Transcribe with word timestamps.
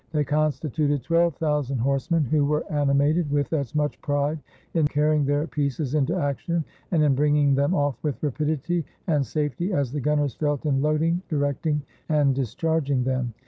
They 0.13 0.23
constituted 0.23 1.03
twelve 1.03 1.35
thousand 1.35 1.77
horsemen, 1.77 2.23
who 2.23 2.43
were 2.43 2.65
animated 2.71 3.29
with 3.29 3.53
as 3.53 3.75
much 3.75 4.01
pride 4.01 4.39
in 4.73 4.87
carrying 4.87 5.25
their 5.25 5.45
pieces 5.45 5.93
into 5.93 6.15
action 6.15 6.65
and 6.89 7.03
in 7.03 7.13
bringing 7.13 7.53
them 7.53 7.75
off 7.75 8.01
with 8.03 8.23
rapidity 8.23 8.83
and 9.05 9.23
safety, 9.23 9.71
as 9.73 9.91
the 9.91 10.01
gunners 10.01 10.33
felt 10.33 10.65
in 10.65 10.81
load 10.81 11.03
ing, 11.03 11.21
directing, 11.29 11.83
and 12.09 12.33
discharging 12.33 13.03
them. 13.03 13.35